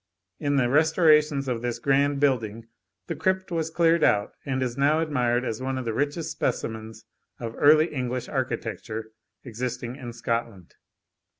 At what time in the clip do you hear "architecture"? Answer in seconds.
8.27-9.11